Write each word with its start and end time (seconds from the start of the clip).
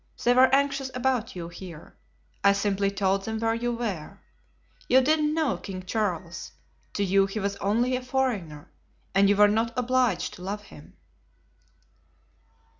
They 0.23 0.33
were 0.33 0.47
anxious 0.51 0.89
about 0.95 1.35
you 1.35 1.47
here; 1.47 1.95
I 2.43 2.53
simply 2.53 2.89
told 2.89 3.23
them 3.23 3.37
where 3.39 3.53
you 3.53 3.71
were. 3.71 4.17
You 4.89 4.99
didn't 5.01 5.35
know 5.35 5.57
King 5.57 5.83
Charles; 5.83 6.53
to 6.93 7.03
you 7.03 7.27
he 7.27 7.39
was 7.39 7.55
only 7.57 7.95
a 7.95 8.01
foreigner 8.01 8.71
and 9.13 9.29
you 9.29 9.35
were 9.35 9.47
not 9.47 9.77
obliged 9.77 10.33
to 10.33 10.41
love 10.41 10.63
him." 10.63 10.97